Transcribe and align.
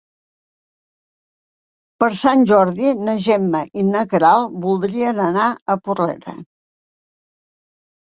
Per 1.99 2.09
Sant 2.23 2.47
Jordi 2.53 2.95
na 3.03 3.17
Gemma 3.27 3.63
i 3.83 3.87
na 3.93 4.03
Queralt 4.17 4.59
voldrien 4.67 5.23
anar 5.31 5.49
a 5.51 5.81
Porrera. 5.87 6.39